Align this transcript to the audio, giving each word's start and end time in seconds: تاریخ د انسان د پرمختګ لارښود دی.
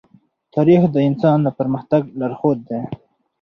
تاریخ 0.53 0.81
د 0.93 0.97
انسان 1.07 1.37
د 1.43 1.47
پرمختګ 1.59 2.01
لارښود 2.19 2.59
دی. 2.69 2.81